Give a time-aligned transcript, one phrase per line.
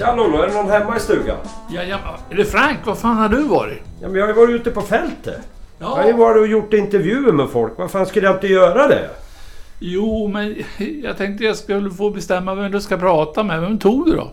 [0.00, 1.36] Tja Lollo, är det någon hemma i stugan?
[1.70, 1.98] Ja, ja,
[2.30, 2.78] är det Frank?
[2.86, 3.82] Var fan har du varit?
[4.02, 5.40] Ja, men jag har ju varit ute på fältet.
[5.78, 7.72] Jag har ju Ja, varit och gjort intervjuer med folk.
[7.78, 9.10] Vad fan skulle jag inte göra det?
[9.78, 10.56] jo, men
[11.02, 13.60] jag tänkte jag skulle få bestämma vem du ska prata med.
[13.60, 14.30] Vem tog du då?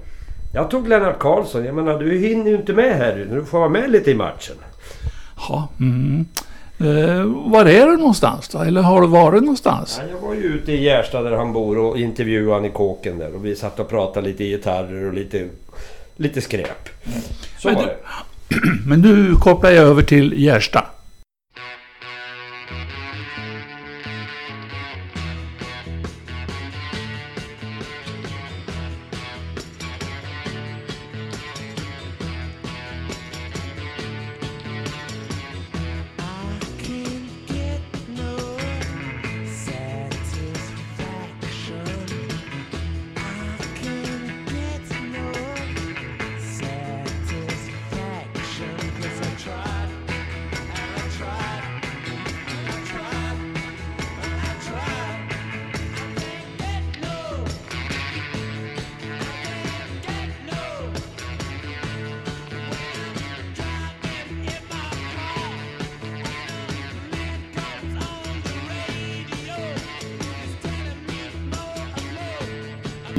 [0.53, 1.65] Jag tog Lennart Karlsson.
[1.65, 3.27] Jag menar, du hinner ju inte med här.
[3.31, 4.55] Du får vara med lite i matchen.
[5.49, 6.25] Ja, mm.
[6.79, 8.59] Eh, var är du någonstans då?
[8.59, 10.01] Eller har du varit någonstans?
[10.01, 13.17] Ja, jag var ju ute i Gärsta där han bor och intervjuade han i kåken
[13.17, 13.35] där.
[13.35, 15.47] Och vi satt och pratade lite gitarrer och lite,
[16.15, 16.89] lite skräp.
[17.59, 17.95] Så Men var det.
[18.87, 20.85] Men nu kopplar jag över till Gärsta.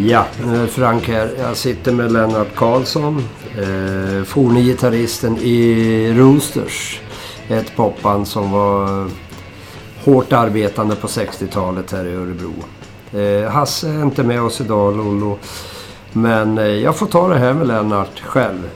[0.07, 1.31] Ja, nu är Frank här.
[1.39, 3.25] Jag sitter med Lennart Karlsson.
[3.59, 7.01] Eh, forne gitarristen i Roosters.
[7.49, 9.11] Ett popband som var
[10.05, 12.53] hårt arbetande på 60-talet här i Örebro.
[13.13, 15.39] Eh, Hasse är inte med oss idag, Lollo.
[16.13, 18.71] Men eh, jag får ta det här med Lennart själv.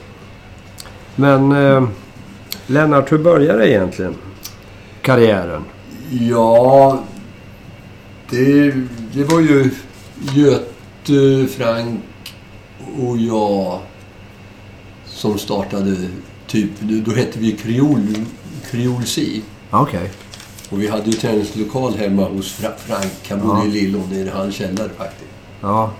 [1.16, 1.88] Men eh,
[2.66, 4.14] Lennart, hur började egentligen?
[5.02, 5.64] Karriären?
[6.10, 6.98] Ja,
[8.30, 8.70] det,
[9.12, 9.70] det var ju
[10.34, 10.71] Göte,
[11.50, 12.00] Frank
[13.00, 13.78] och jag
[15.06, 15.96] som startade
[16.46, 17.52] typ, då hette vi
[18.70, 19.40] Kreol C.
[19.70, 20.10] Okej.
[20.70, 23.12] Och vi hade ju träningslokal hemma hos Fra, Frank.
[23.28, 23.66] Han bodde Ja.
[23.66, 25.30] i Lillån, i hans källare faktiskt.
[25.60, 25.92] Ja.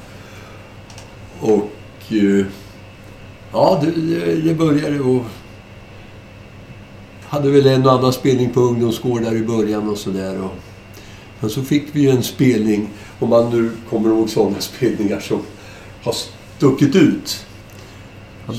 [1.41, 1.71] Och
[2.09, 2.47] eh,
[3.53, 5.23] ja, det, det, det började och
[7.23, 10.41] hade väl en och annan spelning på ungdomsgårdar i början och sådär.
[10.43, 10.55] Och,
[11.43, 12.89] men så fick vi en spelning,
[13.19, 15.43] om man nu kommer ihåg sådana spelningar som
[16.03, 16.15] har
[16.57, 17.47] stuckit ut.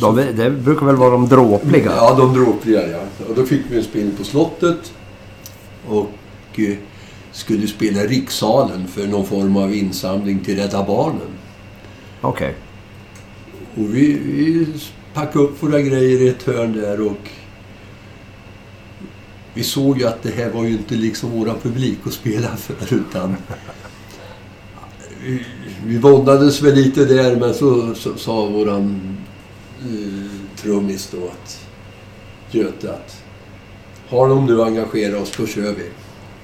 [0.01, 1.91] De, det brukar väl vara de dråpliga?
[1.95, 2.99] Ja, de dråpliga ja.
[3.29, 4.93] Och då fick vi en spelning på slottet.
[5.87, 6.09] Och
[6.55, 6.75] eh,
[7.31, 11.31] skulle spela i rikssalen för någon form av insamling till Rädda Barnen.
[12.21, 12.55] Okej.
[13.75, 14.67] Och vi, vi
[15.13, 17.29] packade upp våra grejer i ett hörn där och
[19.53, 22.95] vi såg ju att det här var ju inte liksom våran publik att spela för
[22.95, 23.35] utan
[25.23, 25.45] vi,
[25.85, 29.17] vi våndades väl lite där men så, så sa våran
[29.89, 31.59] uh, trummis då att
[32.53, 33.23] Göte att
[34.09, 35.89] har de nu engagerat oss då kör vi.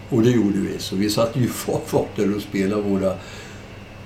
[0.10, 0.80] Och det gjorde vi.
[0.80, 3.14] Så vi satt ju fart där och spelade våra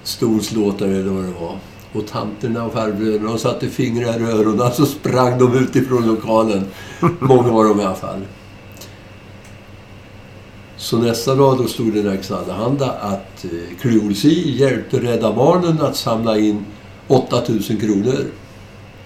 [0.03, 1.58] storslåtar eller vad det var.
[1.94, 6.66] Och tanterna och farbröderna de satte fingrar i öronen så sprang de ut ifrån lokalen.
[7.20, 8.22] Många var de i alla fall.
[10.84, 15.82] Så nästa dag då stod det i Nerikes Allehanda att eh, Kreolsi hjälpte Rädda Barnen
[15.82, 16.66] att samla in
[17.08, 18.26] 8000 kronor.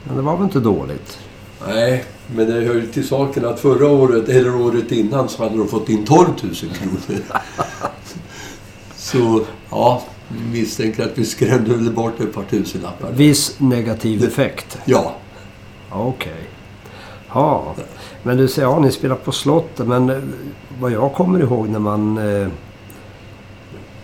[0.04, 1.20] Men det var väl inte dåligt?
[1.68, 5.58] Nej, men det hör ju till saken att förra året, eller året innan, så hade
[5.58, 7.00] de fått in 12 000 kronor.
[8.96, 10.02] så, ja,
[10.52, 13.12] misstänker att vi skrämde bort ett par tusenlappar.
[13.12, 14.78] Viss negativ effekt?
[14.86, 15.16] Ja,
[15.92, 16.50] Okej.
[17.30, 17.76] Ja.
[18.24, 19.88] Men du säger, ja ni spelar på slottet.
[19.88, 20.18] Men eh,
[20.80, 22.18] vad jag kommer ihåg när man...
[22.18, 22.48] Eh...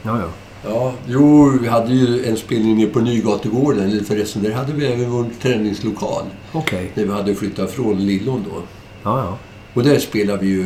[0.04, 0.30] Ja, ja.
[0.65, 3.89] ja, jo, vi hade ju en spelning nere på Nygategården.
[3.89, 6.24] Eller förresten, där hade vi även vår träningslokal.
[6.51, 6.92] Okej.
[6.94, 8.62] När vi hade flyttat från Lillån då.
[9.04, 9.38] Ja, ja.
[9.74, 10.66] Och där spelade vi ju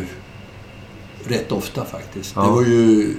[1.24, 2.34] rätt ofta faktiskt.
[2.36, 2.42] Ja.
[2.42, 3.14] Det var ju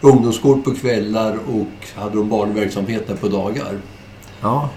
[0.00, 3.78] ungdomsgård på kvällar och hade de barnverksamhet där på dagar.
[4.40, 4.70] Ja,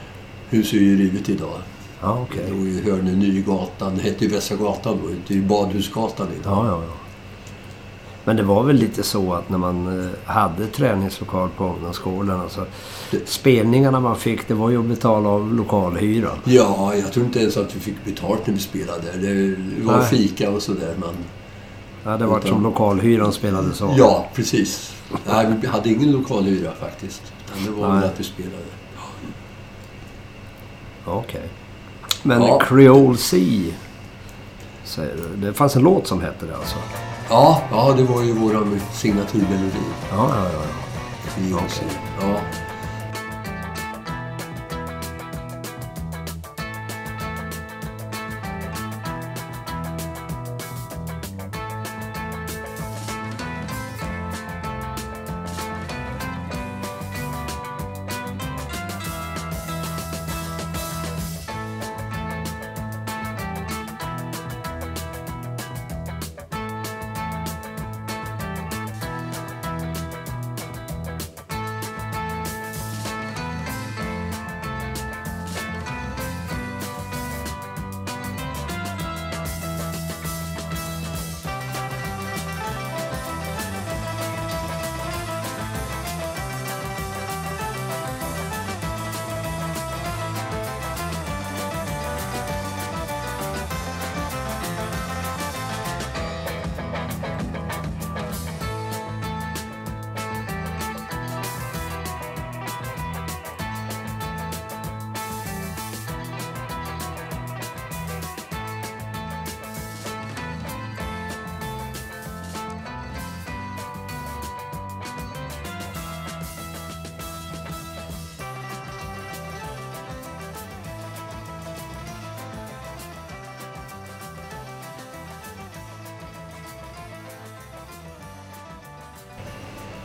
[0.50, 1.60] Huset är ju rivet idag.
[2.02, 2.44] Ja okej.
[2.46, 3.96] Det låg ju i hörnet Nygatan.
[3.96, 5.10] Det hette ju Västra gatan då.
[5.28, 6.66] Det är ju Badhusgatan idag.
[6.66, 6.94] Ja, ja, ja.
[8.24, 12.40] Men det var väl lite så att när man eh, hade träningslokal på ungdomsgården.
[12.40, 12.66] Alltså,
[13.26, 16.38] spelningarna man fick, det var ju att betala av lokalhyran.
[16.44, 19.18] Ja, jag tror inte ens att vi fick betalt när vi spelade där.
[19.18, 20.08] Det var Nej.
[20.08, 20.96] fika och sådär.
[20.98, 21.16] Men...
[22.04, 23.98] Ja, det var som lokalhyran spelades av.
[23.98, 24.94] Ja, precis.
[25.28, 27.34] Nej, vi hade ingen lokalhyra faktiskt.
[27.56, 28.00] Men det var Nej.
[28.00, 28.64] väl att vi spelade.
[31.06, 31.50] Okej.
[32.24, 32.60] Men Ja.
[32.60, 33.74] Creole Sea,
[34.84, 35.48] säger du.
[35.48, 36.76] Det fanns en låt som hette det alltså?
[37.30, 39.84] Ja, ja det var ju vår signaturmelodi.
[40.12, 40.60] Ja, ja, ja.
[41.38, 41.82] Vi också.
[42.22, 42.40] Ja.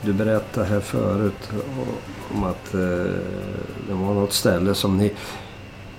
[0.02, 1.50] Du berättade här förut
[2.34, 2.80] om att eh,
[3.88, 5.12] det var något ställe som ni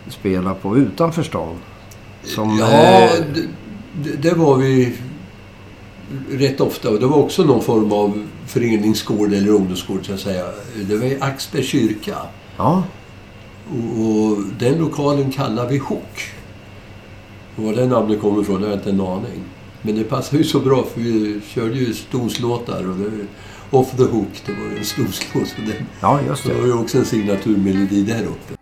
[0.10, 1.56] spelar på utanför stan.
[2.24, 3.48] Som, ja, eh, det,
[4.04, 4.98] det, det var vi
[6.30, 6.92] rätt ofta.
[6.92, 10.46] Det var också någon form av föreningsgård eller ungdomsgård så att säga.
[10.76, 12.18] Det var i Axbergs kyrka.
[12.58, 12.84] ja,
[13.70, 16.32] Och, och den lokalen kallar vi Hook.
[17.56, 19.44] Och var det namnet kommer ifrån har jag inte en aning.
[19.82, 23.12] Men det passar ju så bra för vi körde ju stoslåtar och det,
[23.72, 24.86] Off the Hook, det var ju en
[25.68, 26.68] det, ja, just det var det.
[26.68, 28.54] ju också en signaturmelodi där uppe.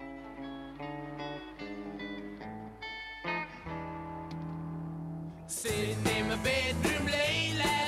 [5.48, 7.85] Sitting in my bedroom late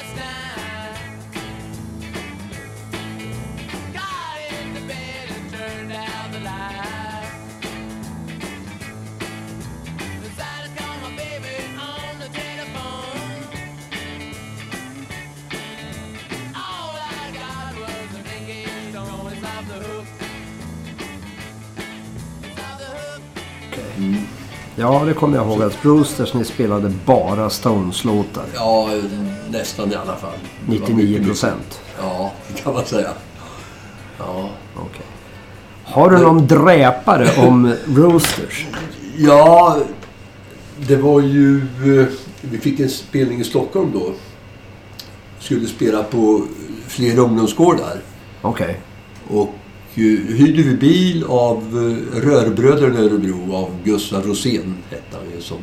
[24.79, 28.43] Ja, det kommer jag ihåg att Brewsters ni spelade bara Stones-låtar.
[28.55, 28.89] Ja,
[29.49, 30.31] nästan i alla fall.
[30.65, 31.81] Det var 99 mycket procent.
[32.01, 33.09] Ja, det kan man säga.
[34.19, 35.05] Ja, Okej.
[35.83, 38.65] Har du någon dräpare om Roosters?
[39.17, 39.77] ja
[40.87, 41.57] det var ju...
[42.01, 42.07] eh,
[42.41, 44.11] Vi fick en spelning i Stockholm då.
[45.39, 46.41] Skulle spela på
[46.87, 48.01] flera ungdomsgårdar.
[48.41, 48.79] Okej.
[49.29, 49.53] Och
[50.03, 55.57] hyrde vi bil av eh, Rörbröderna i Örebro, av Gustav Rosén hette han ju, som,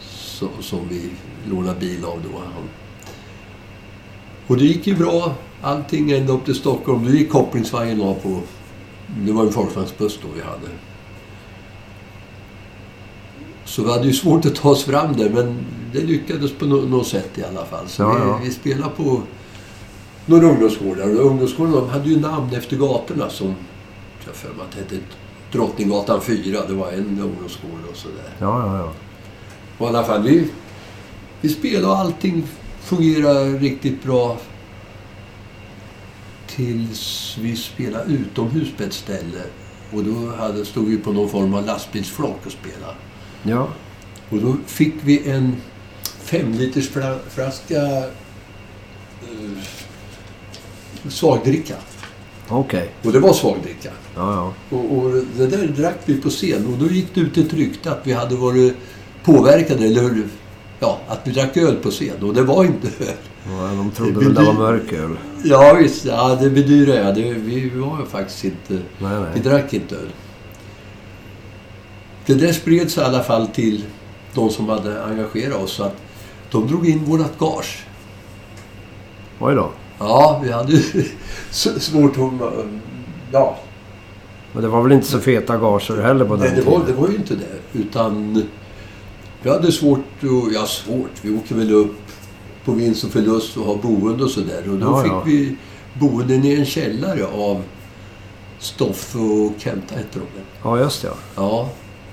[0.00, 1.10] som, som vi
[1.50, 2.38] lånade bil av då.
[2.38, 2.68] Han.
[4.46, 7.04] Och det gick ju bra, allting ända upp till Stockholm.
[7.04, 8.40] Då gick kopplingsvagnen av på...
[9.18, 10.68] Det var en folkvagnsbuss då vi hade.
[13.64, 15.56] Så vi hade ju svårt att ta oss fram där, men
[15.92, 17.88] det lyckades på något sätt i alla fall.
[17.88, 18.40] Så Ja, vi, ja.
[18.44, 19.22] vi spelade på
[20.26, 21.20] några ungdomsgårdar.
[21.20, 23.54] Och ungdomsgårdarna de hade ju namn efter gatorna som...
[24.26, 24.96] Jag för mig att hette
[25.52, 26.66] Drottninggatan 4.
[26.66, 28.30] Det var en ungdomsgård och sådär.
[28.38, 28.92] Ja, ja, ja.
[29.78, 30.48] Och i alla fall, vi,
[31.40, 32.42] vi spelade och allting
[32.80, 34.36] fungerade riktigt bra.
[36.46, 39.42] Tills vi spelade utomhus på ett ställe.
[39.92, 42.94] Och då hade, stod vi på någon form av lastbilsflak och spelade.
[43.42, 43.68] Ja,
[44.30, 45.56] Och då fick vi en
[46.02, 49.58] femliters fla- flaska uh,
[51.08, 51.74] svagdricka.
[52.48, 52.90] okej.
[53.04, 53.90] Och det var svagdricka.
[54.16, 54.34] Ja,
[54.70, 54.76] ja.
[54.76, 56.66] Och, och det där drack vi på scen.
[56.66, 58.76] Och då gick det ut ett rykte att vi hade varit
[59.24, 59.84] påverkade.
[59.86, 60.22] Eller
[60.80, 62.22] ja, att vi drack öl på scen.
[62.22, 63.14] Och det var inte öl.
[63.48, 65.16] ja de trodde väl det var blir- mörköl.
[65.44, 67.14] Ja visst, ja, det bedyrar jag.
[67.14, 68.72] Det, vi var ju faktiskt inte...
[68.72, 69.40] Nej, Vi nej.
[69.42, 70.12] drack inte öl.
[72.26, 73.84] Det där spreds i alla fall till
[74.34, 75.72] de som hade engagerat oss.
[75.72, 75.96] Så att
[76.50, 77.86] de drog in vårat gage.
[79.40, 79.70] Oj då.
[80.08, 80.82] Ja, vi hade ju
[81.80, 82.50] svårt att...
[83.32, 83.56] Ja,
[84.52, 86.92] Men det var väl inte så feta gager heller på den Nej, det var, det
[86.92, 87.78] var ju inte det.
[87.78, 88.42] Utan
[89.42, 90.54] vi hade svårt att...
[90.54, 91.10] Ja, svårt.
[91.22, 91.94] Vi åker väl upp
[92.64, 94.62] på vinst och förlust och har boende och sådär.
[94.70, 95.22] Och då Ja, fick ja.
[95.26, 95.56] vi
[96.00, 97.62] boenden i en källare av
[98.58, 100.24] Stoffe och Kenta hette de.
[100.62, 101.08] Ja, just det.
[101.08, 101.14] Ja.
[101.36, 101.68] Ja.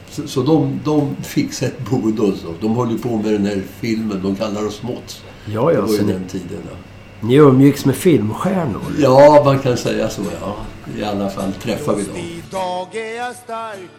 [0.10, 2.56] Så, så de, de fick ett boende hos oss.
[2.62, 4.20] De höll ju på med den här filmen.
[4.24, 5.22] De kallar oss Måtts.
[5.46, 5.82] Ja, Det ja.
[5.82, 6.60] var ju Så den tiden.
[6.72, 6.78] Ja.
[7.22, 8.82] Ni umgicks med filmstjärnor?
[9.00, 10.22] ja, man kan säga så.
[10.42, 10.56] Ja.
[10.98, 12.12] I alla fall träffade vi Just
[12.52, 12.60] dem.
[12.60, 13.90] idag är jag stark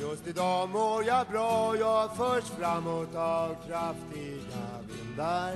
[0.00, 5.52] Just idag mår jag bra Jag förs framåt av kraftiga vindar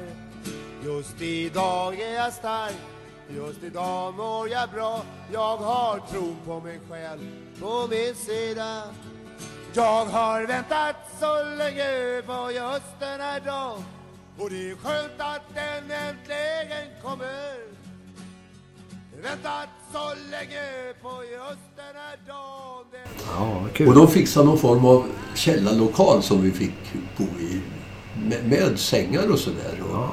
[0.85, 2.75] Just idag är jag stark
[3.37, 7.20] Just idag mår jag bra Jag har tron på mig själv
[7.61, 8.82] på min sida
[9.75, 13.85] Jag har väntat så länge på just den här dagen
[14.38, 17.56] Och det är skönt att den äntligen kommer
[19.22, 23.00] Väntat så länge på just den här dagen Den
[23.38, 23.88] Ja, kul.
[23.88, 26.74] Och de fixade någon form av källarlokal som vi fick
[27.16, 27.60] bo i.
[28.28, 29.82] Med, med sängar och sådär.
[29.82, 30.10] Och, Ja.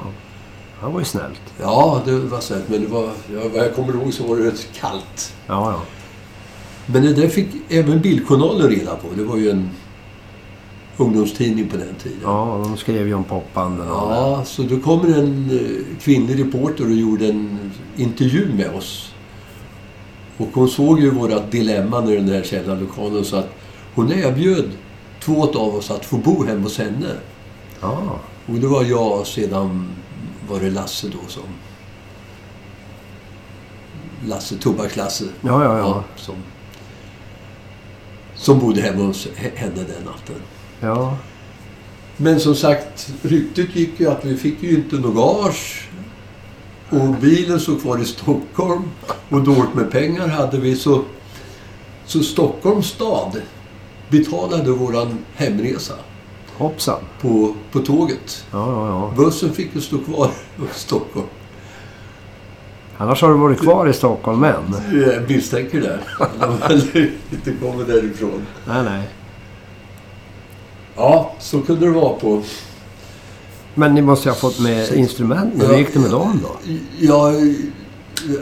[0.80, 1.40] Det var ju snällt.
[1.60, 2.68] ja, det var snällt.
[2.68, 5.34] Men det var, ja, vad jag kommer ihåg så var det rätt kallt.
[5.46, 5.82] Ja, ja.
[6.86, 9.08] Men det där fick även Bildjournalen reda på.
[9.16, 9.70] Det var ju en
[10.96, 12.18] ungdomstidning på den tiden.
[12.22, 13.86] Ja, de skrev ju om popbanden.
[13.88, 19.14] Ja, så då kommer en eh, kvinnlig reporter och gjorde en intervju med oss.
[20.36, 23.48] Och hon såg ju våra dilemman i den här källarlokalen så att
[23.94, 24.70] hon erbjöd
[25.20, 27.10] två av oss att få bo hemma hos henne.
[27.80, 29.88] Ja, Och det var jag och sedan
[30.48, 31.42] var det Lasse då som...
[34.26, 35.24] Lasse, Tobaks-Lasse.
[35.40, 35.78] ja, ja.
[35.78, 36.04] ja.
[36.16, 36.34] som,
[38.34, 40.36] som bodde hemma hos he- henne den natten.
[40.80, 41.16] Ja.
[42.16, 45.88] Men som sagt, ryktet gick ju att vi fick ju inte något gage.
[46.90, 48.82] Och bilen stod kvar i Stockholm.
[49.28, 50.76] Och dåligt med pengar hade vi.
[50.76, 51.02] Så,
[52.04, 53.42] så Stockholms stad
[54.08, 55.94] betalade våran hemresa
[56.56, 57.00] Hoppsan.
[57.20, 58.44] på, på tåget.
[58.50, 59.12] Ja, ja, ja.
[59.16, 61.26] Bussen fick ju stå kvar i Stockholm.
[62.96, 64.76] Annars har du varit kvar i Stockholm än.
[64.92, 65.98] Jag misstänker det.
[66.40, 66.72] De har
[67.32, 68.46] inte kommit därifrån.
[68.66, 69.08] Nej, nej.
[70.96, 72.42] Ja, så kunde det vara på...
[73.74, 75.68] Men ni måste ju ha fått med instrumenten.
[75.70, 76.72] Hur gick det med dem då?
[76.98, 77.32] Ja,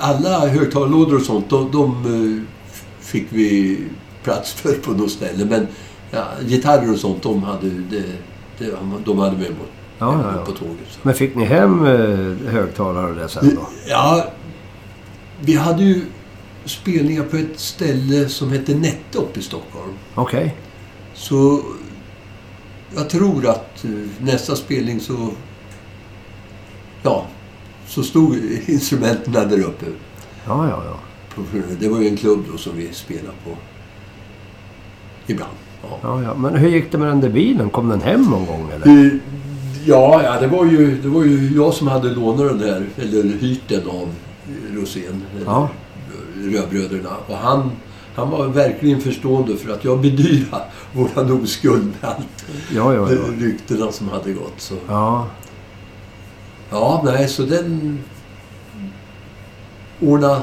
[0.00, 2.42] alla högtalarlådor och sånt, de, de eh,
[3.00, 3.78] fick vi
[4.24, 5.44] plats för på något ställe.
[5.44, 5.66] Men
[6.10, 8.02] ja, gitarrer och sånt, de hade, det,
[8.58, 9.64] det, de hade med på,
[9.98, 10.44] Ja, ja, ja.
[10.44, 10.86] på tåget.
[10.90, 10.98] Så.
[11.02, 13.68] Men fick ni hem eh, högtalare och det sen då?
[13.88, 14.24] Ja,
[15.40, 16.04] vi hade ju
[16.64, 19.92] spelningar på ett ställe som hette Nette uppe i Stockholm.
[20.14, 20.56] Okej.
[21.14, 21.62] Så
[22.96, 25.30] jag tror att eh, nästa spelning så...
[27.02, 27.26] Ja,
[27.86, 29.86] så stod instrumenten där uppe.
[30.46, 30.98] Ja, ja, ja.
[31.80, 33.50] Det var ju en klubb då som vi spelade på.
[35.26, 35.52] Ibland.
[35.82, 35.98] Ja.
[36.02, 36.34] ja, ja.
[36.34, 37.70] Men hur gick det med den där bilen?
[37.70, 39.06] Kom den hem någon gång eller?
[39.06, 39.12] Eh,
[39.86, 43.22] Ja, ja det, var ju, det var ju jag som hade lånat den där, eller
[43.22, 44.08] hyrt den av
[44.72, 45.68] Rosén, Ja.
[46.42, 47.10] Rödbröderna.
[47.26, 47.70] Och han,
[48.14, 53.18] han var verkligen förstående för att jag bedyrade våran oskuld med allt Ja, ja, ja.
[53.38, 54.54] ryktena som hade gått.
[54.60, 54.74] Så.
[54.88, 55.26] Ja,
[56.70, 57.98] Ja, nej, så den
[60.00, 60.42] ordnade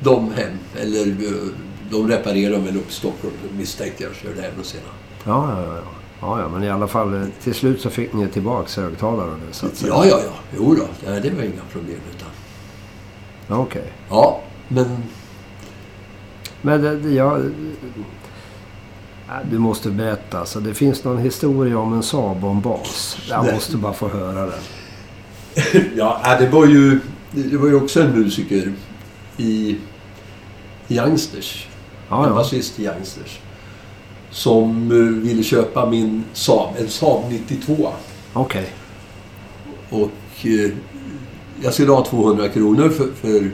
[0.00, 0.52] de hem.
[0.76, 1.48] Eller eh,
[1.90, 4.14] de reparerade väl upp Stockholm misstänkte jag.
[4.14, 4.88] Körde hem och senare.
[5.24, 5.82] ja, ja, ja.
[6.20, 9.66] Ja, ja, men i alla fall eh, till slut så fick ni tillbaks högtalaren så
[9.66, 9.92] att säga.
[9.94, 10.32] Ja, ja, ja.
[10.56, 11.10] Jo då.
[11.10, 11.96] Nej, det var inga problem.
[12.16, 12.28] Utan.
[13.48, 13.92] Ja, Okej.
[14.10, 14.86] Ja, men
[16.66, 17.50] Men det, det, jag...
[19.28, 20.38] Ja, Du måste berätta.
[20.38, 23.18] Alltså, det finns någon historia om en Saab och en bas.
[23.28, 24.60] Jag måste bara få höra den.
[25.96, 28.72] Ja, äh, det var ju, det var ju också en musiker
[29.36, 29.76] i
[30.88, 31.68] Youngsters.
[32.08, 32.34] Ja, en ja.
[32.34, 33.40] basist i Youngsters.
[34.30, 37.88] Som eh, ville köpa min Saab, en Saab 92.
[38.32, 38.68] Okej.
[39.90, 40.70] Och eh,
[41.62, 43.50] jag skulle ha 200 kronor för, för,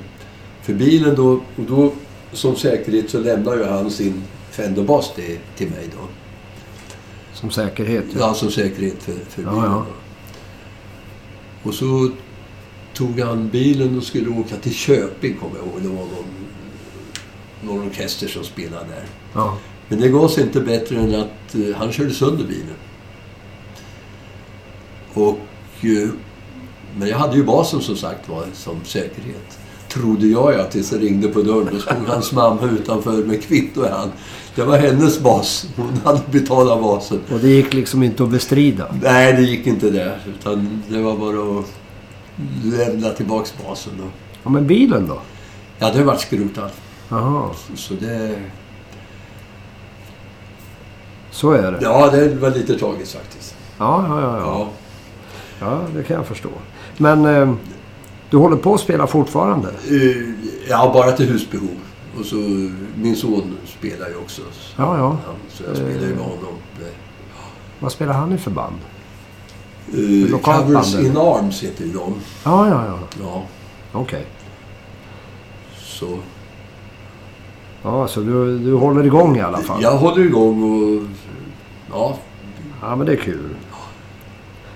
[0.63, 1.31] för bilen då.
[1.33, 1.93] Och då
[2.33, 6.09] som säkerhet så lämnar ju han sin Fender-bas till, till mig då.
[7.35, 8.05] Som säkerhet.
[8.13, 8.19] Ja.
[8.21, 9.65] Ja, som säkerhet för, för Ja, bilen.
[9.65, 9.87] ja.
[11.63, 11.69] då.
[11.69, 12.11] Och så
[12.95, 15.83] tog han bilen och skulle åka till Köping, kommer jag ihåg.
[15.83, 16.25] Det var någon,
[17.63, 19.05] någon orkester som spelade där.
[19.35, 19.59] Ja.
[19.89, 22.77] Men det gav sig inte bättre än att eh, han körde sönder bilen.
[25.15, 25.39] Och...
[25.85, 26.09] Eh,
[26.97, 29.59] men jag hade ju basen som sagt var som säkerhet.
[29.93, 31.69] Trodde jag ja, tills jag ringde på dörren.
[31.73, 34.11] Då stod hans mamma utanför med kvitto i hand.
[34.55, 35.67] Det var hennes bas.
[35.77, 37.21] Hon hade betalat basen.
[37.33, 38.95] Och det gick liksom inte att bestrida.
[39.03, 40.19] Nej, det gick inte där.
[40.39, 41.67] Utan det var bara att
[42.65, 44.05] lämna tillbaks basen då.
[44.43, 45.21] Ja, men bilen då?
[45.79, 46.71] Ja, det vart skrotad.
[47.09, 48.39] Jaha, Så det...
[51.31, 51.79] så är det.
[51.83, 53.55] Ja, det var lite tragiskt faktiskt.
[53.79, 54.39] Ja, ja, ja.
[54.39, 54.69] ja.
[55.61, 55.67] Ja.
[55.67, 56.51] ja det kan jag förstå.
[56.97, 57.55] Men eh,
[58.33, 59.69] du håller på att spela fortfarande?
[59.69, 60.33] Eh,
[60.69, 61.69] Ja, bara till husbehov.
[62.19, 62.37] Och så
[62.97, 64.43] min son spelar ju också.
[64.77, 65.09] Ja, ja.
[65.27, 66.55] Han, så jag spelar ju med honom.
[67.81, 68.77] Vad spelar han i för band?
[69.95, 72.15] Uh, Covers in Arms heter ju de.
[72.45, 72.99] Ja, ja, ja.
[73.21, 73.43] Ja,
[73.93, 74.27] Okej.
[75.77, 76.19] så
[77.83, 79.83] Ja, så du, du håller igång i alla fall?
[79.83, 81.03] jag håller igång och...
[81.93, 82.17] Ja,
[82.83, 83.49] Ja, men det är kul.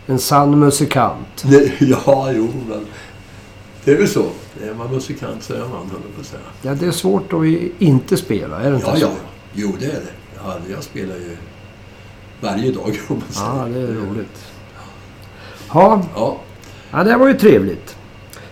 [0.06, 1.44] En sann musikant.
[1.80, 2.86] ja jo, men...
[3.86, 4.24] Det är väl så.
[4.62, 6.40] Är man musikant så är man, höll på att säga.
[6.62, 7.44] Ja, det är svårt att
[7.78, 9.02] inte spela, är det inte Ja, så?
[9.02, 9.10] ja.
[9.54, 10.12] Jo, det är det.
[10.44, 11.36] Ja, jag spelar ju
[12.40, 13.56] varje dag om man säger.
[13.58, 14.44] Ja, det är roligt.
[15.74, 16.36] Ja, Ja,
[16.90, 17.96] ja det var ju trevligt.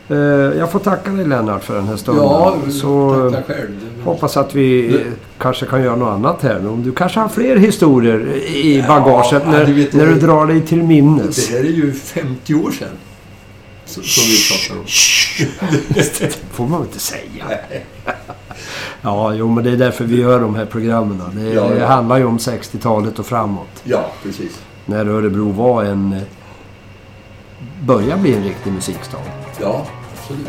[0.09, 2.25] Eh, Jag får tacka dig Lennart för den här stunden.
[2.25, 3.81] ja så tackar själv.
[4.05, 5.01] Hoppas att vi eh,
[5.39, 6.77] kanske kan göra något annat här.
[6.85, 10.83] Du kanske har fler historier i bagaget ja, när, du när du drar dig till
[10.83, 11.49] minnes.
[11.49, 12.89] Det här är ju 50 år sedan.
[13.87, 14.87] Som, vi pratar om.
[15.89, 17.59] Det får man inte säga.
[19.03, 21.23] Ja, jo, men det är därför vi gör de här programmen.
[21.35, 21.87] Det, Ja, det ja.
[21.87, 23.83] handlar ju om 60-talet och framåt.
[23.85, 24.61] Ja, precis.
[24.87, 26.13] När Örebro var en...
[26.13, 26.23] eh,
[27.85, 29.19] Börjar bli en riktig musikstad.
[29.61, 29.87] Ja,
[30.21, 30.47] absolut.